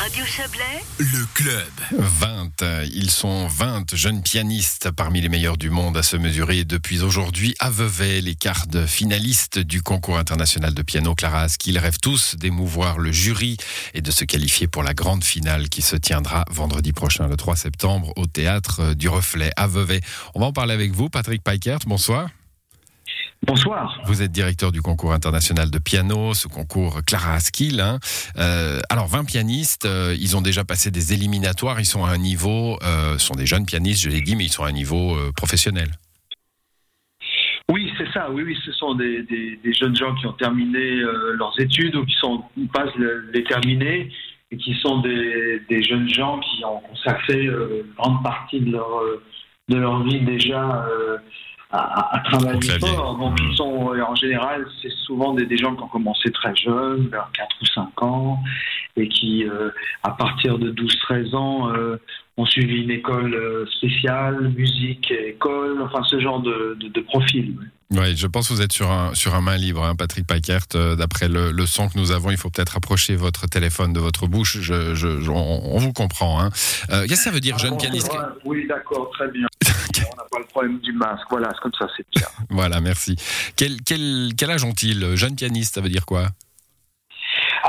[0.00, 1.70] Radio Chablais, Le club.
[1.92, 2.84] 20.
[2.90, 7.54] Ils sont 20 jeunes pianistes parmi les meilleurs du monde à se mesurer depuis aujourd'hui
[7.58, 8.22] à Vevey.
[8.22, 13.58] Les cartes finalistes du concours international de piano Clara Askill rêvent tous d'émouvoir le jury
[13.92, 17.56] et de se qualifier pour la grande finale qui se tiendra vendredi prochain, le 3
[17.56, 20.00] septembre, au théâtre du Reflet à Vevey.
[20.34, 21.80] On va en parler avec vous, Patrick Paikert.
[21.86, 22.30] Bonsoir.
[23.46, 24.00] Bonsoir.
[24.04, 27.80] Vous êtes directeur du concours international de piano, ce concours Clara Askill.
[27.80, 27.98] Hein.
[28.36, 32.18] Euh, alors, 20 pianistes, euh, ils ont déjà passé des éliminatoires, ils sont à un
[32.18, 34.72] niveau, euh, ce sont des jeunes pianistes, je l'ai dit, mais ils sont à un
[34.72, 35.88] niveau euh, professionnel.
[37.72, 38.30] Oui, c'est ça.
[38.30, 40.96] Oui, oui, ce sont des, des- des jeunes gens qui ont terminé
[41.38, 44.10] leurs études ou qui sont ou passent le- les terminer
[44.50, 48.88] et qui sont des, des jeunes gens qui ont consacré une grande partie de leur
[49.68, 50.84] de leur vie déjà
[51.72, 53.16] à, à- travailler fort.
[53.16, 57.08] Donc ils sont en général c'est souvent des, des gens qui ont commencé très jeunes,
[57.08, 58.38] vers 4 ou 5 ans,
[58.96, 59.70] et qui euh,
[60.02, 61.96] à partir de 12-13 ans euh,
[62.40, 67.56] ont suivi une école euh, spéciale, musique, école, enfin ce genre de, de, de profil.
[67.92, 70.60] Oui, je pense que vous êtes sur un, sur un main libre, hein, Patrick Paikert.
[70.76, 73.98] Euh, D'après le, le son que nous avons, il faut peut-être approcher votre téléphone de
[73.98, 74.58] votre bouche.
[74.60, 76.40] Je, je- je- on, on vous comprend.
[76.40, 76.50] Hein.
[76.90, 78.10] Euh, Qu'est-ce que ça veut dire, jeune Ah pianiste.
[78.44, 79.46] Oui, d'accord, très bien.
[80.12, 81.24] On n'a pas le problème du masque.
[81.30, 82.28] Voilà, c'est comme ça, c'est bien.
[82.50, 83.16] Voilà, merci.
[83.56, 86.28] Quel, quel, quel âge ont-ils Jeune pianiste, ça veut dire quoi?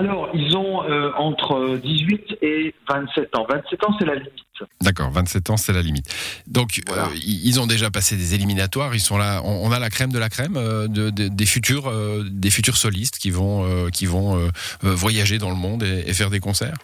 [0.00, 3.46] Alors, ils ont euh, entre 18 et 27 ans.
[3.48, 4.32] 27 ans, c'est la limite.
[4.80, 6.06] D'accord, 27 ans, c'est la limite.
[6.46, 7.04] Donc, Voilà.
[7.04, 8.94] euh, ils ont déjà passé des éliminatoires.
[8.94, 9.42] Ils sont là.
[9.44, 11.92] On, on a la crème de la crème euh, de, de- des futurs,
[12.30, 14.50] des futurs solistes qui vont, qui vont
[14.82, 16.76] voyager dans le monde et, et faire des concerts?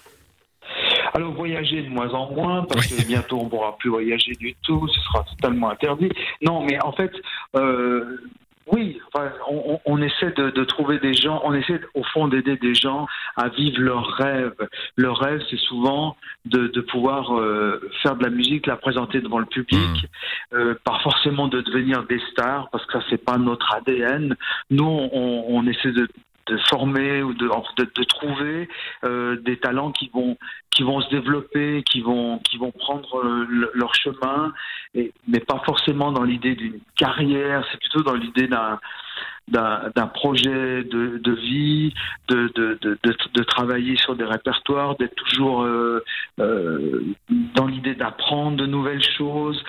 [1.14, 4.54] Alors, voyager de moins en moins, parce que bientôt, on ne pourra plus voyager du
[4.62, 4.86] tout.
[4.88, 6.10] Ce sera totalement interdit.
[6.42, 7.10] Non, mais en fait,
[7.56, 8.20] euh,
[8.76, 9.32] oui, enfin,
[9.86, 13.48] on, essaie de, de trouver des gens, on essaie au fond d'aider des gens à
[13.48, 14.52] vivre leurs rêves.
[14.98, 19.38] Leur rêve, c'est souvent de, de pouvoir euh, faire de la musique, la présenter devant
[19.38, 20.06] le public,
[20.52, 24.36] euh, pas forcément de devenir des stars, parce que ça, c'est pas notre ADN.
[24.68, 26.06] Nous, on, on essaie de,
[26.46, 27.48] de former ou de,
[27.78, 28.68] de, trouver
[29.04, 30.36] euh, des talents qui vont
[30.70, 34.52] qui vont se développer, qui vont qui vont prendre euh, le- leur chemin,
[34.94, 37.66] mais pas forcément dans l'idée d'une carrière.
[37.70, 38.78] C'est plutôt dans l'idée d'un
[39.48, 41.94] d'un projet de, de vie,
[42.28, 46.02] de, de, de, travailler sur des répertoires, d'être toujours euh,
[46.40, 47.02] euh,
[47.54, 49.62] dans l'idée d'apprendre de nouvelles choses.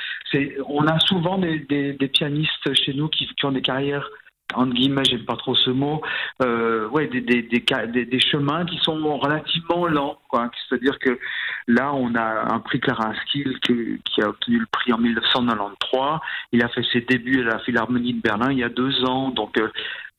[0.68, 4.10] On a souvent des, des, des pianistes chez nous qui, qui ont des carrières
[4.54, 6.02] entre guillemets, j'aime pas trop ce mot,
[6.42, 10.50] euh, ouais, des, des, des, chemins qui sont relativement lents, quoi.
[10.70, 11.20] C'est-à-dire que
[11.68, 16.20] là, on a un prix Clara Askill qui, qui a obtenu le prix en 1993.
[16.54, 19.30] Il a fait ses débuts à la Philharmonie de Berlin il y a deux ans,
[19.30, 19.68] donc euh,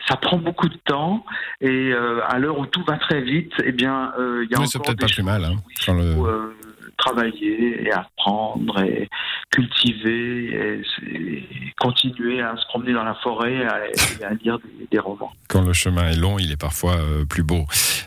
[0.07, 1.25] ça prend beaucoup de temps.
[1.61, 4.61] Et euh, à l'heure où tout va très vite, eh bien, euh, il y a
[4.61, 5.57] Oui, encore des pas plus mal, hein,
[5.89, 5.95] le-
[6.27, 6.55] euh,
[6.99, 9.09] travailler et apprendre et
[9.51, 11.49] cultiver et, et
[11.79, 15.33] continuer à se promener dans la forêt et à, lire des, des romans.
[15.49, 17.65] Quand le chemin est long, il est parfois euh, plus beau.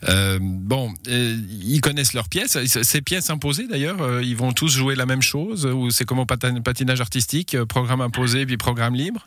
[0.08, 2.64] Euh, bon, euh, ils connaissent leurs pièces.
[2.66, 6.26] Ces pièces imposées, d'ailleurs, ils vont tous jouer la même chose ou c'est comme au
[6.26, 9.24] patin- patinage artistique, programme imposé puis programme libre?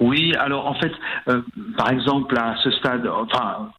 [0.00, 0.92] Oui, alors en fait,
[1.76, 3.70] par exemple, à ce stade, enfin,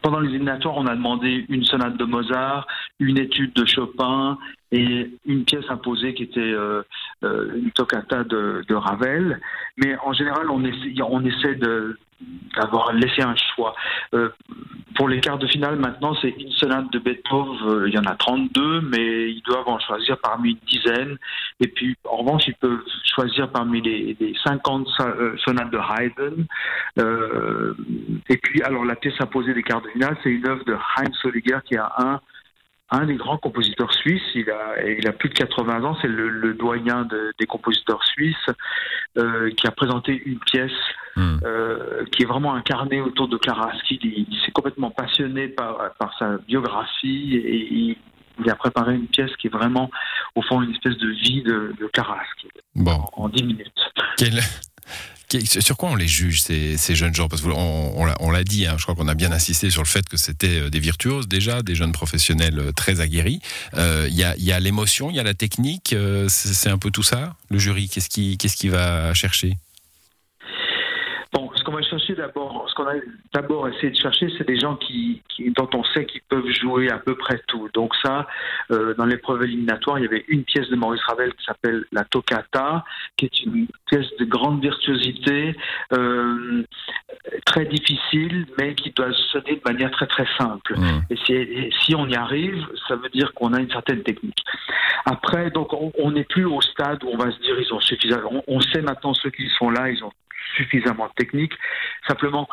[0.00, 2.66] pendant les éliminatoires, on a demandé une sonate de Mozart,
[3.00, 4.38] une étude de Chopin
[4.72, 6.82] et une pièce imposée qui était euh,
[7.24, 9.40] euh, une toccata de, Ravel.
[9.78, 11.98] Mais en général, on essaie, on essaie de
[12.54, 13.74] d'avoir laissé un choix.
[14.12, 14.28] Euh,
[14.94, 17.86] pour les quarts de finale, maintenant, c'est une sonate de Beethoven.
[17.86, 21.16] Il y en a 32, mais ils doivent en choisir parmi une dizaine.
[21.60, 25.78] Et puis, en revanche, ils peuvent choisir parmi les, les 50 so- euh, sonates de
[25.78, 26.44] Haydn.
[28.28, 31.16] Et puis, alors, la pièce imposée des quarts de finale, c'est une œuvre de Heinz
[31.24, 32.20] Holliger, qui est un,
[32.90, 34.22] un des grands compositeurs suisses.
[34.34, 35.96] Il a, il a plus de 80 ans.
[36.02, 38.36] C'est le, le doyen de- des compositeurs suisses,
[39.18, 40.72] euh, qui a présenté une pièce
[41.16, 41.38] Hmm.
[41.44, 43.98] euh, qui est vraiment incarnée autour de Clara Askill.
[44.04, 47.96] Il, il s'est complètement passionné par, par sa biographie et il,
[48.38, 49.90] il a préparé une pièce qui est vraiment,
[50.36, 53.80] au fond, une espèce de vie de, de Clara Askill Bon, en, en 10 minutes.
[54.18, 54.38] quel-
[55.44, 57.28] sur quoi on les juge, ces, jeunes gens?
[57.28, 60.08] Parce qu'on on, l'a- dit, hein, je crois qu'on a bien insisté sur le fait
[60.08, 63.40] que c'était euh, des virtuoses déjà, des jeunes professionnels euh, très aguerris.
[63.74, 65.94] Euh, Il y a, l'émotion, il y a la technique,
[66.28, 67.36] c'est un peu tout ça?
[67.48, 69.56] Le jury, qu'est-ce qui, qu'est-ce qui va chercher?
[71.80, 72.94] Va chercher d'abord, ce qu'on a
[73.32, 75.22] d'abord essayé de chercher, c'est des gens qui,
[75.56, 77.68] dont on sait qu'ils peuvent jouer à peu près tout.
[77.74, 78.26] Donc ça,
[78.70, 82.04] euh, dans l'épreuve éliminatoire, il y avait une pièce de Maurice Ravel qui s'appelle La
[82.04, 82.84] Toccata,
[83.16, 85.56] qui est une pièce de grande virtuosité,
[85.92, 86.62] euh,
[87.46, 90.76] très difficile, mais qui doit sonner de manière très très simple.
[90.76, 91.00] Mmh.
[91.10, 94.42] Et, si, et, si, on y arrive, ça veut dire qu'on a une certaine technique.
[95.04, 98.42] Après, donc, on n'est plus au stade où on va se dire ils ont suffisamment.
[98.46, 100.12] On, sait maintenant ceux qui sont là, ils ont
[100.56, 101.52] suffisamment technique.
[102.06, 102.48] Simplement,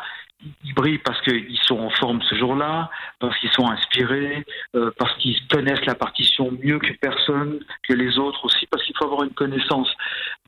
[0.64, 4.44] ils brillent parce qu'ils sont en forme ce jour-là, parce qu'ils sont inspirés,
[4.76, 7.58] euh, parce qu'ils connaissent la partition mieux que personne,
[7.88, 9.92] que les autres aussi, parce qu'il faut avoir une connaissance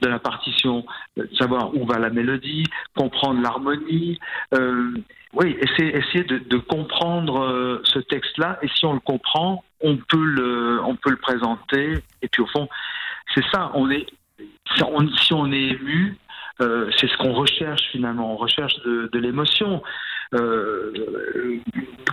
[0.01, 2.65] de la partition, de savoir où va la mélodie,
[2.97, 4.19] comprendre l'harmonie.
[4.55, 4.93] Euh,
[5.33, 10.25] oui, essayer, essayer de, comprendre euh, ce texte-là, et si on le comprend, on peut
[10.25, 11.99] le, on peut le présenter.
[12.23, 12.69] Et puis au fond,
[13.35, 13.73] c'est ça.
[13.75, 14.07] On est,
[14.77, 16.17] si on est ému,
[16.61, 18.35] euh, c'est ce qu'on recherche finalement.
[18.35, 19.83] On recherche de, l'émotion.
[20.35, 20.93] Euh,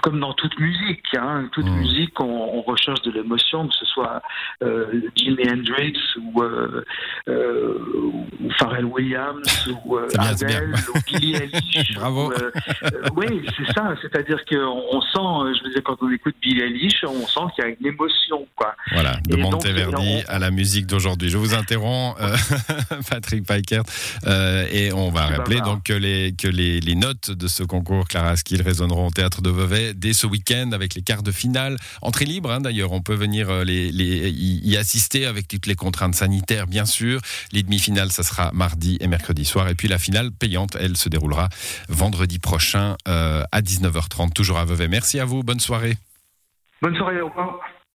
[0.07, 1.79] comme dans toute musique, hein, toute mmh.
[1.79, 4.21] musique, on, on, recherche de l'émotion, que ce soit
[4.63, 4.85] euh,
[5.17, 6.85] Jimi Hendrix ou, euh,
[7.27, 7.73] euh
[8.39, 11.93] ou Pharrell Williams ou euh, Adele ou Billie Eilish.
[11.95, 12.31] Bravo.
[13.17, 13.95] Oui, c'est ça.
[14.01, 17.65] C'est-à-dire qu'on on sent, je veux dire, quand on écoute Billie Eilish, on sent qu'il
[17.65, 18.75] y a une émotion, quoi.
[18.93, 21.27] Voilà, de Monteverdi à la musique d'aujourd'hui.
[21.27, 22.17] Je vous interromps,
[23.09, 23.83] Patrick Paikert,
[24.71, 28.29] et on va rappeler donc que les que les, les notes de ce concours Clara
[28.29, 31.77] Askill résonneront au théâtre de Vevey dès ce week-end avec les quarts de finale.
[32.01, 36.67] Entrée libre, hein, d'ailleurs, on peut venir euh, y assister avec toutes les contraintes sanitaires,
[36.67, 37.19] bien sûr.
[37.51, 39.67] Les demi-finales, ça sera mardi et mercredi soir.
[39.69, 41.49] Et puis la finale payante, elle se déroulera
[41.89, 44.87] vendredi prochain euh, à 19h30, toujours à Vevey.
[44.87, 45.97] Merci à vous, bonne soirée.
[46.81, 47.59] Bonne soirée, au revoir.